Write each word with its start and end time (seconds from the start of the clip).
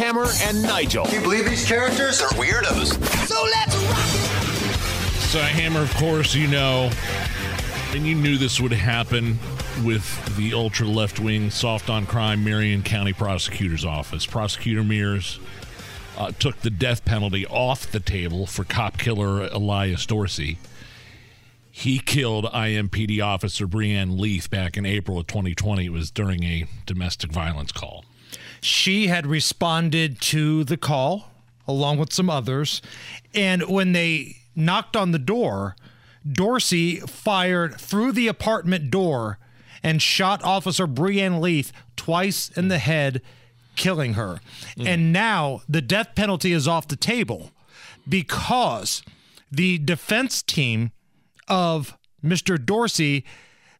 Hammer 0.00 0.28
and 0.44 0.62
Nigel. 0.62 1.04
Do 1.04 1.16
you 1.16 1.20
believe 1.20 1.44
these 1.44 1.68
characters 1.68 2.22
are 2.22 2.30
weirdos? 2.30 2.94
So 3.26 3.44
let's 3.44 3.76
rock! 3.76 4.80
So, 5.28 5.40
Hammer, 5.40 5.82
of 5.82 5.94
course, 5.96 6.34
you 6.34 6.46
know, 6.46 6.90
and 7.90 8.06
you 8.06 8.14
knew 8.14 8.38
this 8.38 8.58
would 8.58 8.72
happen 8.72 9.38
with 9.84 10.36
the 10.38 10.54
ultra 10.54 10.86
left 10.86 11.20
wing 11.20 11.50
soft 11.50 11.90
on 11.90 12.06
crime 12.06 12.42
Marion 12.42 12.82
County 12.82 13.12
Prosecutor's 13.12 13.84
Office. 13.84 14.24
Prosecutor 14.24 14.82
Mears 14.82 15.38
uh, 16.16 16.30
took 16.30 16.58
the 16.60 16.70
death 16.70 17.04
penalty 17.04 17.46
off 17.46 17.92
the 17.92 18.00
table 18.00 18.46
for 18.46 18.64
cop 18.64 18.96
killer 18.96 19.50
Elliahs 19.50 20.06
Dorsey. 20.06 20.56
He 21.70 21.98
killed 21.98 22.46
IMPD 22.46 23.22
officer 23.22 23.66
Breann 23.66 24.18
Leath 24.18 24.48
back 24.48 24.78
in 24.78 24.86
April 24.86 25.18
of 25.18 25.26
2020. 25.26 25.84
It 25.84 25.92
was 25.92 26.10
during 26.10 26.42
a 26.42 26.64
domestic 26.86 27.30
violence 27.32 27.70
call. 27.70 28.06
She 28.60 29.06
had 29.06 29.26
responded 29.26 30.20
to 30.22 30.64
the 30.64 30.76
call 30.76 31.30
along 31.70 31.98
with 31.98 32.12
some 32.12 32.28
others. 32.28 32.82
And 33.34 33.62
when 33.68 33.92
they 33.92 34.36
knocked 34.54 34.96
on 34.96 35.12
the 35.12 35.18
door, 35.18 35.76
Dorsey 36.30 36.96
fired 36.96 37.80
through 37.80 38.12
the 38.12 38.28
apartment 38.28 38.90
door 38.90 39.38
and 39.82 40.02
shot 40.02 40.42
Officer 40.44 40.86
Breann 40.86 41.40
Leath 41.40 41.72
twice 41.96 42.50
in 42.50 42.68
the 42.68 42.78
head, 42.78 43.22
killing 43.76 44.14
her. 44.14 44.40
Mm. 44.76 44.86
And 44.86 45.12
now 45.12 45.62
the 45.68 45.80
death 45.80 46.14
penalty 46.14 46.52
is 46.52 46.68
off 46.68 46.88
the 46.88 46.96
table 46.96 47.52
because 48.06 49.02
the 49.50 49.78
defense 49.78 50.42
team 50.42 50.90
of 51.48 51.96
Mr. 52.22 52.62
Dorsey, 52.62 53.24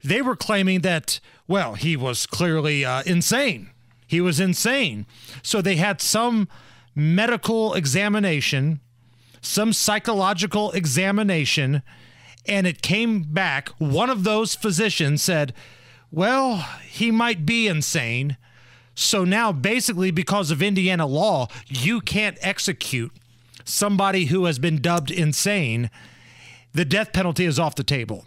they 0.02 0.22
were 0.22 0.36
claiming 0.36 0.80
that, 0.80 1.20
well, 1.46 1.74
he 1.74 1.96
was 1.96 2.24
clearly 2.24 2.84
uh, 2.84 3.02
insane 3.04 3.70
he 4.10 4.20
was 4.20 4.40
insane. 4.40 5.06
So 5.40 5.62
they 5.62 5.76
had 5.76 6.00
some 6.00 6.48
medical 6.96 7.74
examination, 7.74 8.80
some 9.40 9.72
psychological 9.72 10.72
examination, 10.72 11.82
and 12.44 12.66
it 12.66 12.82
came 12.82 13.22
back. 13.22 13.68
One 13.78 14.10
of 14.10 14.24
those 14.24 14.56
physicians 14.56 15.22
said, 15.22 15.54
Well, 16.10 16.56
he 16.82 17.12
might 17.12 17.46
be 17.46 17.68
insane. 17.68 18.36
So 18.96 19.24
now, 19.24 19.52
basically, 19.52 20.10
because 20.10 20.50
of 20.50 20.60
Indiana 20.60 21.06
law, 21.06 21.46
you 21.68 22.00
can't 22.00 22.36
execute 22.40 23.12
somebody 23.64 24.24
who 24.24 24.46
has 24.46 24.58
been 24.58 24.82
dubbed 24.82 25.12
insane. 25.12 25.88
The 26.72 26.84
death 26.84 27.12
penalty 27.12 27.44
is 27.44 27.60
off 27.60 27.76
the 27.76 27.84
table. 27.84 28.24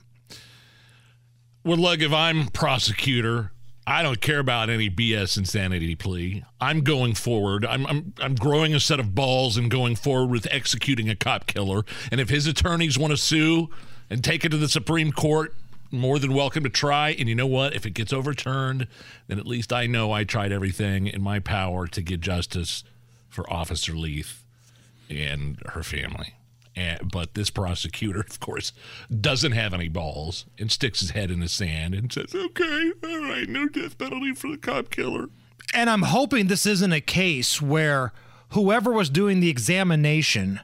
Well, 1.65 1.77
look, 1.77 1.99
if 1.99 2.13
I'm 2.13 2.47
prosecutor 2.47 3.51
I 3.85 4.01
don't 4.01 4.21
care 4.21 4.39
about 4.39 4.69
any 4.69 4.89
BS 4.89 5.37
insanity 5.37 5.95
plea. 5.95 6.43
I'm 6.61 6.81
going 6.81 7.15
forward. 7.15 7.65
I'm, 7.65 7.85
I'm 7.85 8.13
I'm 8.19 8.35
growing 8.35 8.73
a 8.73 8.79
set 8.79 8.99
of 8.99 9.13
balls 9.13 9.57
and 9.57 9.69
going 9.69 9.95
forward 9.95 10.31
with 10.31 10.47
executing 10.51 11.09
a 11.09 11.15
cop 11.15 11.47
killer. 11.47 11.83
And 12.11 12.21
if 12.21 12.29
his 12.29 12.47
attorneys 12.47 12.97
want 12.97 13.11
to 13.11 13.17
sue 13.17 13.69
and 14.09 14.23
take 14.23 14.45
it 14.45 14.49
to 14.49 14.57
the 14.57 14.69
Supreme 14.69 15.11
Court, 15.11 15.53
more 15.93 16.17
than 16.17 16.33
welcome 16.33 16.63
to 16.63 16.69
try. 16.69 17.09
And 17.11 17.29
you 17.29 17.35
know 17.35 17.47
what? 17.47 17.75
If 17.75 17.85
it 17.85 17.91
gets 17.91 18.11
overturned, 18.11 18.87
then 19.27 19.37
at 19.37 19.45
least 19.45 19.71
I 19.71 19.85
know 19.85 20.11
I 20.11 20.23
tried 20.23 20.51
everything 20.51 21.07
in 21.07 21.21
my 21.21 21.39
power 21.39 21.87
to 21.87 22.01
get 22.01 22.19
justice 22.19 22.83
for 23.29 23.51
Officer 23.51 23.93
Leath 23.93 24.43
and 25.09 25.61
her 25.67 25.83
family. 25.83 26.33
And, 26.75 27.11
but 27.11 27.35
this 27.35 27.49
prosecutor, 27.49 28.21
of 28.21 28.39
course, 28.39 28.71
doesn't 29.21 29.51
have 29.51 29.73
any 29.73 29.89
balls 29.89 30.45
and 30.57 30.71
sticks 30.71 31.01
his 31.01 31.11
head 31.11 31.29
in 31.29 31.39
the 31.39 31.49
sand 31.49 31.93
and 31.93 32.11
says, 32.11 32.33
okay, 32.33 32.91
all 33.03 33.21
right, 33.21 33.47
no 33.47 33.67
death 33.67 33.97
penalty 33.97 34.33
for 34.33 34.49
the 34.49 34.57
cop 34.57 34.89
killer. 34.89 35.27
And 35.73 35.89
I'm 35.89 36.03
hoping 36.03 36.47
this 36.47 36.65
isn't 36.65 36.91
a 36.91 37.01
case 37.01 37.61
where 37.61 38.11
whoever 38.49 38.91
was 38.91 39.09
doing 39.09 39.39
the 39.39 39.49
examination 39.49 40.59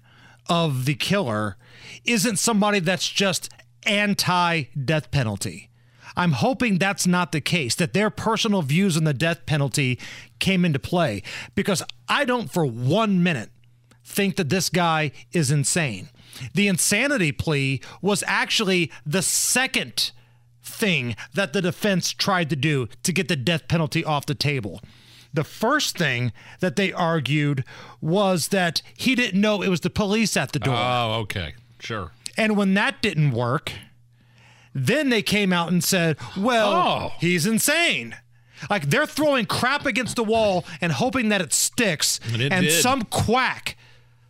of 0.48 0.86
the 0.86 0.96
killer 0.96 1.58
isn't 2.06 2.38
somebody 2.38 2.80
that's 2.80 3.08
just 3.08 3.50
anti 3.86 4.64
death 4.84 5.12
penalty. 5.12 5.70
I'm 6.16 6.34
hoping 6.34 6.78
that's 6.78 7.08
not 7.08 7.32
the 7.32 7.42
case, 7.42 7.76
that 7.76 7.94
their 7.94 8.10
personal 8.10 8.62
views 8.62 8.98
on 8.98 9.04
the 9.04 9.14
death 9.14 9.46
penalty 9.46 10.00
came 10.40 10.66
into 10.66 10.80
play, 10.80 11.24
because 11.56 11.84
I 12.08 12.26
don't 12.26 12.52
for 12.52 12.66
one 12.66 13.24
minute 13.24 13.52
think 14.20 14.36
that 14.36 14.50
this 14.50 14.68
guy 14.68 15.14
is 15.32 15.50
insane. 15.50 16.10
The 16.54 16.68
insanity 16.68 17.32
plea 17.32 17.80
was 18.02 18.22
actually 18.28 18.92
the 19.06 19.22
second 19.22 20.12
thing 20.62 21.16
that 21.36 21.54
the 21.54 21.62
defense 21.62 22.12
tried 22.12 22.50
to 22.50 22.58
do 22.58 22.90
to 23.04 23.14
get 23.14 23.30
the 23.30 23.38
death 23.38 23.70
penalty 23.70 24.04
off 24.04 24.26
the 24.26 24.36
table. 24.36 24.82
The 25.34 25.46
first 25.46 25.98
thing 25.98 26.34
that 26.60 26.76
they 26.76 26.92
argued 26.92 27.64
was 28.02 28.50
that 28.50 28.82
he 28.98 29.16
didn't 29.16 29.40
know 29.40 29.62
it 29.62 29.70
was 29.70 29.80
the 29.80 29.90
police 29.90 30.36
at 30.36 30.52
the 30.52 30.60
door. 30.60 30.76
Oh, 30.76 31.20
okay. 31.22 31.54
Sure. 31.80 32.12
And 32.36 32.58
when 32.58 32.74
that 32.74 33.02
didn't 33.02 33.32
work, 33.32 33.72
then 34.76 35.08
they 35.08 35.22
came 35.22 35.54
out 35.54 35.72
and 35.72 35.82
said, 35.82 36.18
well, 36.36 36.74
oh. 36.74 37.12
he's 37.22 37.46
insane. 37.46 38.18
Like 38.70 38.90
they're 38.90 39.06
throwing 39.06 39.46
crap 39.46 39.86
against 39.86 40.18
the 40.18 40.26
wall 40.26 40.66
and 40.82 40.92
hoping 40.92 41.30
that 41.30 41.40
it 41.40 41.54
sticks. 41.54 42.20
And, 42.34 42.42
it 42.42 42.52
and 42.52 42.70
some 42.70 43.04
quack 43.04 43.78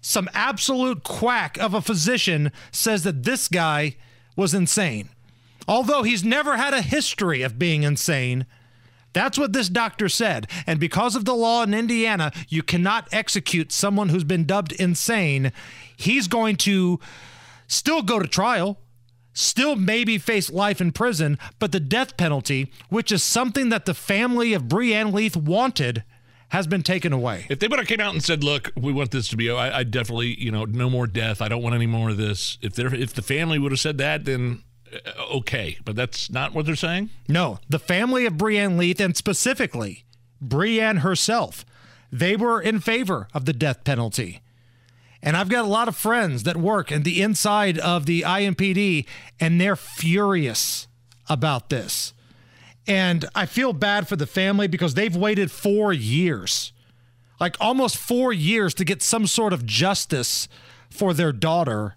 some 0.01 0.29
absolute 0.33 1.03
quack 1.03 1.57
of 1.57 1.73
a 1.73 1.81
physician 1.81 2.51
says 2.71 3.03
that 3.03 3.23
this 3.23 3.47
guy 3.47 3.95
was 4.35 4.53
insane. 4.53 5.09
Although 5.67 6.03
he's 6.03 6.23
never 6.23 6.57
had 6.57 6.73
a 6.73 6.81
history 6.81 7.41
of 7.41 7.59
being 7.59 7.83
insane, 7.83 8.45
that's 9.13 9.37
what 9.37 9.53
this 9.53 9.69
doctor 9.69 10.07
said. 10.09 10.47
And 10.65 10.79
because 10.79 11.15
of 11.15 11.25
the 11.25 11.35
law 11.35 11.63
in 11.63 11.73
Indiana, 11.73 12.31
you 12.47 12.63
cannot 12.63 13.07
execute 13.11 13.71
someone 13.71 14.09
who's 14.09 14.23
been 14.23 14.45
dubbed 14.45 14.71
insane. 14.73 15.51
He's 15.97 16.27
going 16.27 16.55
to 16.57 16.99
still 17.67 18.01
go 18.01 18.19
to 18.19 18.27
trial, 18.27 18.79
still 19.33 19.75
maybe 19.75 20.17
face 20.17 20.49
life 20.49 20.79
in 20.79 20.91
prison, 20.91 21.37
but 21.59 21.71
the 21.71 21.79
death 21.79 22.17
penalty, 22.17 22.71
which 22.89 23.11
is 23.11 23.23
something 23.23 23.69
that 23.69 23.85
the 23.85 23.93
family 23.93 24.53
of 24.53 24.63
Breann 24.63 25.13
Leath 25.13 25.35
wanted, 25.35 26.03
has 26.49 26.67
been 26.67 26.83
taken 26.83 27.13
away. 27.13 27.45
If 27.49 27.59
they 27.59 27.67
would 27.67 27.79
have 27.79 27.87
came 27.87 27.99
out 27.99 28.13
and 28.13 28.23
said, 28.23 28.43
"Look, 28.43 28.71
we 28.75 28.91
want 28.91 29.11
this 29.11 29.27
to 29.29 29.37
be," 29.37 29.49
I, 29.49 29.79
I 29.79 29.83
definitely, 29.83 30.39
you 30.39 30.51
know, 30.51 30.65
no 30.65 30.89
more 30.89 31.07
death. 31.07 31.41
I 31.41 31.47
don't 31.47 31.63
want 31.63 31.75
any 31.75 31.87
more 31.87 32.09
of 32.09 32.17
this. 32.17 32.57
If 32.61 32.73
they 32.73 32.83
if 32.83 33.13
the 33.13 33.21
family 33.21 33.59
would 33.59 33.71
have 33.71 33.79
said 33.79 33.97
that, 33.99 34.25
then 34.25 34.63
uh, 34.93 35.37
okay. 35.37 35.77
But 35.85 35.95
that's 35.95 36.29
not 36.29 36.53
what 36.53 36.65
they're 36.65 36.75
saying. 36.75 37.09
No, 37.27 37.59
the 37.69 37.79
family 37.79 38.25
of 38.25 38.33
Breann 38.33 38.77
Leath, 38.77 38.99
and 38.99 39.15
specifically 39.15 40.05
Breann 40.43 40.99
herself, 40.99 41.65
they 42.11 42.35
were 42.35 42.61
in 42.61 42.79
favor 42.79 43.27
of 43.33 43.45
the 43.45 43.53
death 43.53 43.83
penalty. 43.83 44.41
And 45.21 45.35
I've 45.35 45.49
got 45.49 45.65
a 45.65 45.67
lot 45.67 45.89
of 45.89 45.97
friends 45.97 46.43
that 46.43 46.55
work 46.55 46.91
in 46.91 47.03
the 47.03 47.21
inside 47.21 47.77
of 47.77 48.05
the 48.05 48.21
IMPD, 48.21 49.05
and 49.39 49.59
they're 49.59 49.75
furious 49.75 50.87
about 51.27 51.69
this. 51.69 52.13
And 52.89 53.25
I 53.35 53.45
feel 53.45 53.71
bad 53.71 54.07
for 54.07 54.15
the 54.15 54.25
family 54.25 54.67
because 54.67 54.95
they've 54.95 55.15
waited 55.15 55.51
four 55.51 55.93
years, 55.93 56.73
like 57.39 57.55
almost 57.59 57.97
four 57.97 58.33
years 58.33 58.73
to 58.73 58.83
get 58.83 59.03
some 59.03 59.27
sort 59.27 59.53
of 59.53 59.63
justice 59.63 60.49
for 60.89 61.13
their 61.13 61.31
daughter. 61.31 61.95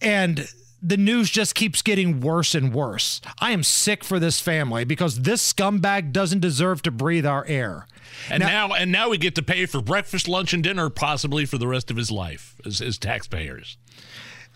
And 0.00 0.48
the 0.80 0.96
news 0.96 1.28
just 1.28 1.56
keeps 1.56 1.82
getting 1.82 2.20
worse 2.20 2.54
and 2.54 2.72
worse. 2.72 3.20
I 3.40 3.50
am 3.50 3.64
sick 3.64 4.04
for 4.04 4.20
this 4.20 4.38
family 4.38 4.84
because 4.84 5.22
this 5.22 5.52
scumbag 5.52 6.12
doesn't 6.12 6.40
deserve 6.40 6.82
to 6.82 6.92
breathe 6.92 7.26
our 7.26 7.44
air. 7.46 7.88
And 8.30 8.42
now, 8.42 8.68
now 8.68 8.74
and 8.74 8.92
now 8.92 9.08
we 9.08 9.18
get 9.18 9.34
to 9.34 9.42
pay 9.42 9.66
for 9.66 9.82
breakfast, 9.82 10.28
lunch, 10.28 10.52
and 10.52 10.62
dinner 10.62 10.88
possibly 10.88 11.46
for 11.46 11.58
the 11.58 11.66
rest 11.66 11.90
of 11.90 11.96
his 11.96 12.12
life 12.12 12.54
as, 12.64 12.80
as 12.80 12.96
taxpayers. 12.96 13.76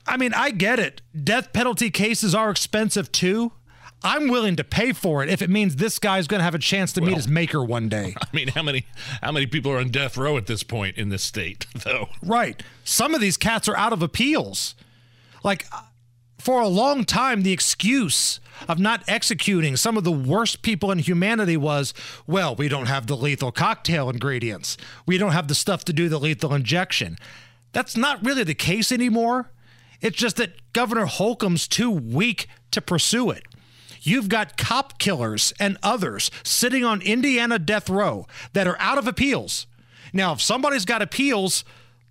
I 0.06 0.16
mean, 0.16 0.32
I 0.32 0.52
get 0.52 0.78
it. 0.78 1.02
Death 1.24 1.52
penalty 1.52 1.90
cases 1.90 2.36
are 2.36 2.50
expensive 2.50 3.10
too. 3.10 3.50
I'm 4.02 4.28
willing 4.28 4.56
to 4.56 4.64
pay 4.64 4.92
for 4.92 5.22
it 5.22 5.28
if 5.28 5.42
it 5.42 5.50
means 5.50 5.76
this 5.76 5.98
guy's 5.98 6.26
going 6.26 6.40
to 6.40 6.44
have 6.44 6.54
a 6.54 6.60
chance 6.60 6.92
to 6.92 7.00
well, 7.00 7.10
meet 7.10 7.16
his 7.16 7.28
maker 7.28 7.64
one 7.64 7.88
day. 7.88 8.14
I 8.20 8.26
mean, 8.32 8.48
how 8.48 8.62
many 8.62 8.86
how 9.22 9.32
many 9.32 9.46
people 9.46 9.72
are 9.72 9.78
on 9.78 9.88
death 9.88 10.16
row 10.16 10.36
at 10.36 10.46
this 10.46 10.62
point 10.62 10.96
in 10.96 11.08
this 11.08 11.22
state, 11.22 11.66
though? 11.84 12.08
Right. 12.22 12.62
Some 12.84 13.14
of 13.14 13.20
these 13.20 13.36
cats 13.36 13.68
are 13.68 13.76
out 13.76 13.92
of 13.92 14.02
appeals. 14.02 14.74
Like 15.42 15.66
uh, 15.72 15.82
for 16.38 16.60
a 16.60 16.68
long 16.68 17.04
time, 17.04 17.42
the 17.42 17.52
excuse 17.52 18.40
of 18.68 18.78
not 18.78 19.02
executing 19.08 19.76
some 19.76 19.96
of 19.96 20.04
the 20.04 20.12
worst 20.12 20.62
people 20.62 20.90
in 20.90 20.98
humanity 20.98 21.56
was, 21.56 21.92
well, 22.26 22.54
we 22.54 22.68
don't 22.68 22.86
have 22.86 23.06
the 23.06 23.16
lethal 23.16 23.52
cocktail 23.52 24.08
ingredients. 24.08 24.76
We 25.06 25.18
don't 25.18 25.32
have 25.32 25.48
the 25.48 25.54
stuff 25.54 25.84
to 25.86 25.92
do 25.92 26.08
the 26.08 26.18
lethal 26.18 26.54
injection. 26.54 27.18
That's 27.72 27.96
not 27.96 28.24
really 28.24 28.44
the 28.44 28.54
case 28.54 28.90
anymore. 28.90 29.50
It's 30.00 30.16
just 30.16 30.36
that 30.36 30.72
Governor 30.72 31.06
Holcomb's 31.06 31.68
too 31.68 31.90
weak 31.90 32.48
to 32.70 32.80
pursue 32.80 33.30
it. 33.30 33.44
You've 34.06 34.28
got 34.28 34.56
cop 34.56 34.98
killers 35.00 35.52
and 35.58 35.78
others 35.82 36.30
sitting 36.44 36.84
on 36.84 37.02
Indiana 37.02 37.58
death 37.58 37.90
row 37.90 38.28
that 38.52 38.68
are 38.68 38.78
out 38.78 38.98
of 38.98 39.08
appeals. 39.08 39.66
Now, 40.12 40.32
if 40.32 40.40
somebody's 40.40 40.84
got 40.84 41.02
appeals, 41.02 41.64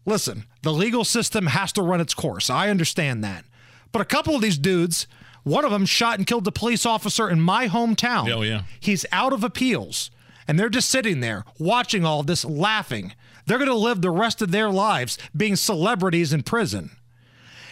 listen, 0.06 0.44
the 0.62 0.74
legal 0.74 1.06
system 1.06 1.48
has 1.48 1.72
to 1.72 1.82
run 1.82 2.02
its 2.02 2.14
course. 2.14 2.50
I 2.50 2.70
understand 2.70 3.24
that. 3.24 3.46
But 3.94 4.02
a 4.02 4.06
couple 4.06 4.36
of 4.36 4.42
these 4.42 4.58
dudes, 4.58 5.08
one 5.44 5.64
of 5.64 5.72
them 5.72 5.86
shot 5.86 6.18
and 6.18 6.28
killed 6.28 6.46
a 6.48 6.52
police 6.52 6.86
officer 6.86 7.30
in 7.30 7.40
my 7.40 7.70
hometown. 7.70 8.30
Oh, 8.30 8.42
yeah. 8.42 8.64
He's 8.78 9.06
out 9.14 9.32
of 9.32 9.42
appeals. 9.42 10.12
And 10.50 10.60
they're 10.60 10.68
just 10.68 10.90
sitting 10.90 11.22
there 11.22 11.46
watching 11.58 12.04
all 12.04 12.24
this, 12.24 12.44
laughing. 12.44 13.14
They're 13.46 13.58
going 13.58 13.70
to 13.70 13.74
live 13.74 14.02
the 14.02 14.12
rest 14.12 14.42
of 14.42 14.52
their 14.52 14.70
lives 14.70 15.18
being 15.36 15.56
celebrities 15.56 16.34
in 16.34 16.44
prison. 16.44 16.92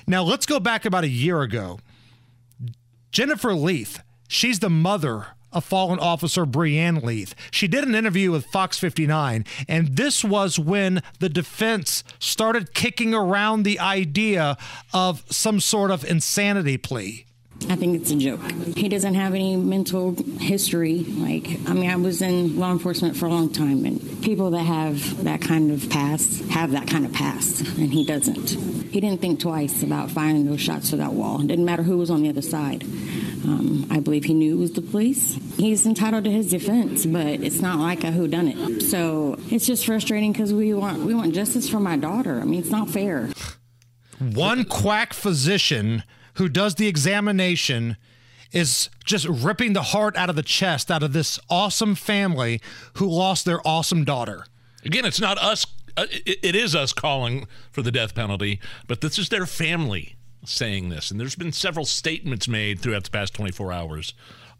Now, 0.08 0.24
let's 0.24 0.46
go 0.46 0.62
back 0.62 0.86
about 0.86 1.04
a 1.04 1.10
year 1.10 1.42
ago. 1.42 1.80
Jennifer 3.12 3.54
Leath, 3.54 4.02
she's 4.28 4.60
the 4.60 4.70
mother 4.70 5.28
of 5.52 5.64
fallen 5.64 6.00
officer 6.00 6.46
Breann 6.46 7.04
Leath. 7.04 7.36
She 7.52 7.68
did 7.68 7.84
an 7.84 7.96
interview 7.96 8.32
with 8.32 8.46
Fox 8.48 8.80
59, 8.80 9.46
and 9.68 9.96
this 9.96 10.24
was 10.24 10.58
when 10.58 11.02
the 11.20 11.30
defense 11.30 12.04
started 12.20 12.74
kicking 12.74 13.14
around 13.14 13.64
the 13.64 13.80
idea 13.80 14.58
of 14.94 15.24
some 15.32 15.60
sort 15.60 15.92
of 15.92 16.04
insanity 16.04 16.78
plea. 16.78 17.26
I 17.70 17.76
think 17.76 18.02
it's 18.02 18.12
a 18.12 18.18
joke. 18.18 18.42
He 18.76 18.90
doesn't 18.90 19.14
have 19.14 19.34
any 19.34 19.56
mental 19.56 20.16
history. 20.40 21.06
Like, 21.08 21.48
I 21.70 21.74
mean, 21.74 21.90
I 21.90 21.96
was 21.96 22.22
in 22.22 22.60
law 22.60 22.72
enforcement 22.72 23.16
for 23.16 23.28
a 23.28 23.30
long 23.30 23.54
time, 23.54 23.86
and 23.86 24.22
people 24.22 24.52
that 24.52 24.64
have 24.64 25.24
that 25.24 25.42
kind 25.42 25.72
of 25.72 25.90
past 25.90 26.44
have 26.50 26.72
that 26.72 26.88
kind 26.88 27.06
of 27.06 27.14
past, 27.14 27.62
and 27.62 27.94
he 27.94 28.04
doesn't. 28.06 28.50
He 28.50 29.00
didn't 29.00 29.22
think 29.22 29.40
twice 29.40 29.82
about 29.82 30.12
firing 30.12 30.46
those 30.46 30.62
shots 30.62 30.90
to 30.90 30.98
that 30.98 31.14
wall. 31.14 31.42
It 31.42 31.48
didn't 31.48 31.66
matter 31.66 31.84
who 31.84 31.98
was 31.98 32.10
on 32.10 32.22
the 32.22 32.30
other 32.30 32.42
side. 32.42 32.84
Um, 33.44 33.88
I 33.90 34.00
believe 34.00 34.24
he 34.26 34.34
knew 34.34 34.56
it 34.56 34.60
was 34.60 34.72
the 34.72 34.82
police. 34.82 35.38
He's 35.58 35.86
entitled 35.86 36.24
to 36.24 36.32
his 36.32 36.50
defense, 36.50 37.06
but 37.06 37.26
it's 37.26 37.60
not 37.60 37.80
like 37.80 38.04
a 38.04 38.08
whodunit. 38.08 38.82
So 38.82 39.38
it's 39.50 39.66
just 39.66 39.86
frustrating 39.86 40.32
because 40.32 40.54
we 40.54 40.74
want 40.74 41.00
we 41.00 41.14
want 41.14 41.34
justice 41.34 41.70
for 41.70 41.80
my 41.80 41.98
daughter. 41.98 42.40
I 42.40 42.46
mean, 42.46 42.60
it's 42.60 42.70
not 42.70 42.90
fair. 42.90 43.30
One 44.20 44.64
quack 44.64 45.14
physician 45.14 46.04
who 46.36 46.48
does 46.48 46.76
the 46.76 46.88
examination 46.88 47.98
is 48.54 48.90
just 49.04 49.28
ripping 49.28 49.74
the 49.74 49.82
heart 49.82 50.16
out 50.16 50.30
of 50.30 50.36
the 50.36 50.44
chest 50.44 50.90
out 50.90 51.04
of 51.04 51.12
this 51.12 51.40
awesome 51.50 51.96
family 51.96 52.62
who 52.94 53.08
lost 53.08 53.46
their 53.46 53.60
awesome 53.68 54.06
daughter. 54.06 54.46
Again, 54.86 55.06
it's 55.06 55.20
not 55.20 55.38
us. 55.38 55.66
Uh, 55.98 56.06
it, 56.10 56.40
it 56.42 56.56
is 56.56 56.76
us 56.76 56.94
calling 56.94 57.48
for 57.72 57.82
the 57.82 57.92
death 57.92 58.16
penalty, 58.16 58.60
but 58.88 59.02
this 59.02 59.20
is 59.20 59.30
their 59.30 59.46
family 59.46 60.16
saying 60.46 60.90
this. 60.90 61.12
And 61.12 61.20
there's 61.20 61.36
been 61.36 61.52
several 61.52 61.86
statements 61.86 62.48
made 62.48 62.80
throughout 62.80 63.04
the 63.04 63.10
past 63.10 63.34
24 63.34 63.72
hours 63.72 64.14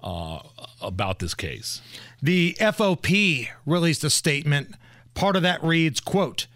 uh, 0.04 0.40
about 0.82 1.20
this 1.20 1.34
case. 1.34 1.82
The 2.22 2.56
FOP 2.60 3.50
released 3.66 4.04
a 4.04 4.10
statement. 4.10 4.76
Part 5.14 5.36
of 5.36 5.42
that 5.44 5.64
reads, 5.64 6.00
quote, 6.00 6.48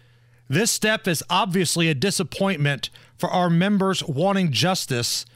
this 0.48 0.70
step 0.70 1.06
is 1.06 1.22
obviously 1.28 1.88
a 1.88 1.94
disappointment 1.94 2.90
for 3.16 3.28
our 3.28 3.50
members 3.50 4.02
wanting 4.04 4.52
justice 4.52 5.26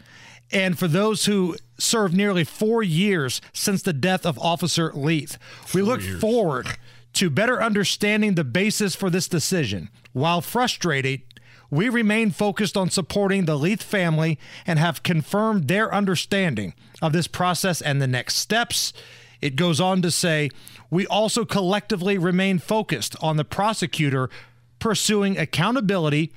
and 0.50 0.78
for 0.78 0.88
those 0.88 1.26
who 1.26 1.56
served 1.78 2.14
nearly 2.14 2.44
four 2.44 2.82
years 2.82 3.40
since 3.52 3.82
the 3.82 3.92
death 3.92 4.24
of 4.24 4.38
Officer 4.38 4.92
Leath. 4.94 5.38
We 5.74 5.82
look 5.82 6.02
years. 6.02 6.20
forward 6.20 6.66
to 7.14 7.30
better 7.30 7.62
understanding 7.62 8.34
the 8.34 8.44
basis 8.44 8.94
for 8.94 9.10
this 9.10 9.28
decision. 9.28 9.90
While 10.12 10.40
frustrated, 10.40 11.22
we 11.72 11.88
remain 11.88 12.30
focused 12.30 12.76
on 12.76 12.90
supporting 12.90 13.46
the 13.46 13.56
Leath 13.56 13.82
family 13.82 14.38
and 14.66 14.78
have 14.78 15.02
confirmed 15.02 15.68
their 15.68 15.92
understanding 15.92 16.74
of 17.00 17.14
this 17.14 17.26
process 17.26 17.80
and 17.80 18.00
the 18.00 18.06
next 18.06 18.36
steps. 18.36 18.92
It 19.40 19.56
goes 19.56 19.80
on 19.80 20.02
to 20.02 20.10
say, 20.10 20.50
we 20.90 21.06
also 21.06 21.46
collectively 21.46 22.18
remain 22.18 22.58
focused 22.58 23.16
on 23.22 23.38
the 23.38 23.44
prosecutor 23.46 24.28
pursuing 24.80 25.38
accountability 25.38 26.30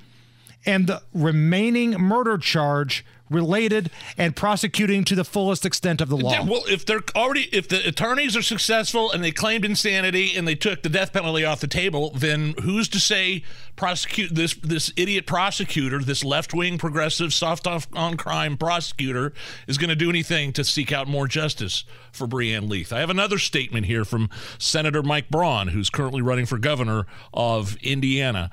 and 0.64 0.86
the 0.86 1.02
remaining 1.12 1.90
murder 1.90 2.38
charge 2.38 3.04
related 3.30 3.90
and 4.16 4.36
prosecuting 4.36 5.04
to 5.04 5.14
the 5.14 5.24
fullest 5.24 5.66
extent 5.66 6.00
of 6.00 6.08
the 6.08 6.16
law. 6.16 6.44
Well, 6.44 6.62
if 6.68 6.86
they're 6.86 7.02
already, 7.14 7.48
if 7.52 7.68
the 7.68 7.86
attorneys 7.86 8.36
are 8.36 8.42
successful 8.42 9.10
and 9.10 9.22
they 9.22 9.32
claimed 9.32 9.64
insanity 9.64 10.36
and 10.36 10.46
they 10.46 10.54
took 10.54 10.82
the 10.82 10.88
death 10.88 11.12
penalty 11.12 11.44
off 11.44 11.60
the 11.60 11.66
table, 11.66 12.10
then 12.10 12.54
who's 12.62 12.88
to 12.88 13.00
say 13.00 13.42
prosecute 13.74 14.34
this 14.34 14.54
this 14.54 14.92
idiot 14.96 15.26
prosecutor, 15.26 15.98
this 16.00 16.24
left 16.24 16.54
wing 16.54 16.78
progressive 16.78 17.32
soft 17.32 17.66
on 17.66 18.16
crime 18.16 18.56
prosecutor, 18.56 19.32
is 19.66 19.78
going 19.78 19.90
to 19.90 19.96
do 19.96 20.08
anything 20.10 20.52
to 20.52 20.64
seek 20.64 20.92
out 20.92 21.08
more 21.08 21.26
justice 21.26 21.84
for 22.12 22.26
Breann 22.26 22.68
Leath? 22.68 22.92
I 22.92 23.00
have 23.00 23.10
another 23.10 23.38
statement 23.38 23.86
here 23.86 24.04
from 24.04 24.30
Senator 24.58 25.02
Mike 25.02 25.28
Braun, 25.30 25.68
who's 25.68 25.90
currently 25.90 26.22
running 26.22 26.46
for 26.46 26.58
governor 26.58 27.06
of 27.34 27.76
Indiana. 27.82 28.50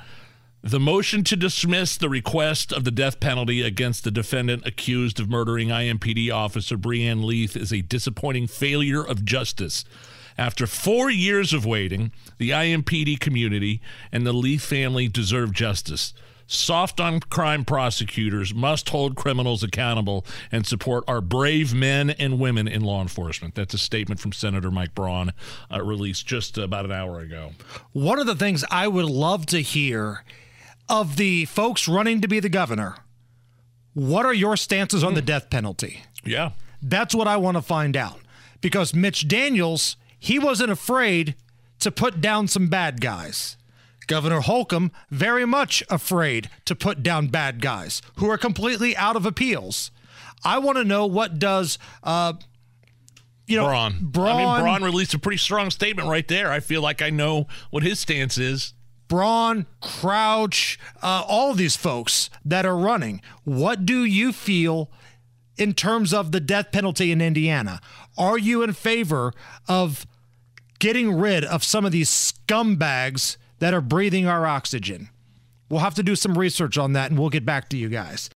The 0.66 0.80
motion 0.80 1.26
to 1.26 1.36
dismiss 1.36 1.98
the 1.98 2.08
request 2.08 2.72
of 2.72 2.86
the 2.86 2.90
death 2.92 3.20
penalty 3.20 3.62
against 3.62 4.06
the 4.06 4.12
defendant 4.12 4.66
accused 4.66 5.20
of 5.20 5.30
murdering 5.30 5.68
IMPD 5.68 6.34
officer 6.34 6.78
Breann 6.78 7.22
Leath 7.22 7.58
is 7.58 7.74
a 7.74 7.82
disappointing 7.82 8.48
failure 8.48 9.06
of 9.06 9.26
justice. 9.26 9.84
After 10.38 10.66
four 10.66 11.10
years 11.10 11.52
of 11.52 11.66
waiting, 11.66 12.14
the 12.38 12.52
IMPD 12.52 13.20
community 13.20 13.82
and 14.10 14.26
the 14.26 14.32
Leath 14.32 14.64
family 14.64 15.10
deserve 15.10 15.52
justice. 15.52 16.14
Soft 16.48 17.02
on 17.02 17.20
crime 17.20 17.66
prosecutors 17.66 18.54
must 18.54 18.88
hold 18.88 19.18
criminals 19.18 19.64
accountable 19.64 20.26
and 20.50 20.66
support 20.66 21.04
our 21.10 21.20
brave 21.20 21.74
men 21.74 22.12
and 22.12 22.40
women 22.40 22.70
in 22.70 22.84
law 22.84 23.02
enforcement. 23.02 23.56
That's 23.56 23.74
a 23.74 23.78
statement 23.78 24.22
from 24.22 24.32
Senator 24.32 24.72
Mike 24.72 24.96
Braun, 24.96 25.34
uh, 25.70 25.84
released 25.84 26.26
just 26.26 26.58
about 26.58 26.86
an 26.86 26.94
hour 26.94 27.20
ago. 27.20 27.52
One 27.92 28.18
of 28.18 28.28
the 28.28 28.36
things 28.36 28.64
I 28.72 28.88
would 28.88 29.06
love 29.06 29.46
to 29.48 29.60
hear 29.60 30.24
of 30.94 31.16
the 31.18 31.46
folks 31.46 31.88
running 31.88 32.22
to 32.22 32.28
be 32.28 32.40
the 32.40 32.50
governor, 32.50 32.98
what 33.96 34.28
are 34.28 34.34
your 34.34 34.56
stances 34.56 35.04
on 35.04 35.16
the 35.16 35.24
death 35.24 35.50
penalty? 35.50 36.04
Yeah. 36.24 36.52
That's 36.84 37.16
what 37.16 37.28
I 37.28 37.36
want 37.38 37.58
to 37.58 37.64
find 37.64 37.98
out. 37.98 38.20
Because 38.62 38.94
Mitch 38.94 39.28
Daniels, 39.28 39.98
he 40.20 40.38
wasn't 40.38 40.70
afraid 40.70 41.34
to 41.80 41.90
put 41.92 42.22
down 42.22 42.48
some 42.48 42.68
bad 42.68 43.02
guys. 43.02 43.58
Governor 44.06 44.42
Holcomb, 44.42 44.92
very 45.10 45.46
much 45.46 45.84
afraid 45.90 46.50
to 46.66 46.76
put 46.76 47.02
down 47.02 47.28
bad 47.28 47.60
guys 47.60 48.02
who 48.18 48.30
are 48.30 48.38
completely 48.38 48.96
out 48.96 49.16
of 49.16 49.26
appeals. 49.26 49.90
I 50.46 50.60
want 50.60 50.78
to 50.78 50.84
know 50.84 51.08
what 51.08 51.40
does, 51.40 51.80
uh, 52.04 52.34
you 53.48 53.58
know, 53.58 53.66
Braun. 53.66 53.98
Braun, 54.00 54.28
I 54.28 54.38
mean, 54.38 54.64
Braun 54.64 54.84
released 54.84 55.16
a 55.16 55.20
pretty 55.20 55.38
strong 55.38 55.72
statement 55.72 56.08
right 56.08 56.28
there. 56.28 56.52
I 56.52 56.60
feel 56.60 56.82
like 56.82 57.02
I 57.02 57.10
know 57.10 57.48
what 57.72 57.82
his 57.82 58.00
stance 58.00 58.38
is. 58.38 58.74
Braun, 59.08 59.66
Crouch, 59.82 60.80
uh, 61.02 61.24
all 61.28 61.54
these 61.54 61.76
folks 61.76 62.30
that 62.44 62.66
are 62.66 62.78
running. 62.78 63.22
What 63.44 63.86
do 63.86 64.04
you 64.04 64.32
feel 64.32 64.90
in 65.58 65.74
terms 65.74 66.14
of 66.14 66.32
the 66.32 66.40
death 66.40 66.72
penalty 66.72 67.12
in 67.12 67.22
Indiana? 67.22 67.80
Are 68.18 68.38
you 68.38 68.64
in 68.64 68.74
favor 68.74 69.34
of 69.68 70.06
getting 70.80 71.14
rid 71.14 71.46
of 71.46 71.64
some 71.64 71.86
of 71.86 71.92
these 71.92 72.10
scumbags 72.10 73.38
that 73.60 73.74
are 73.74 73.82
breathing 73.82 74.28
our 74.28 74.46
oxygen? 74.46 75.10
We'll 75.70 75.82
have 75.82 75.96
to 75.96 76.04
do 76.04 76.16
some 76.16 76.38
research 76.38 76.78
on 76.78 76.94
that 76.94 77.10
and 77.10 77.20
we'll 77.20 77.30
get 77.30 77.46
back 77.46 77.70
to 77.70 77.78
you 77.78 77.90
guys. 77.90 78.30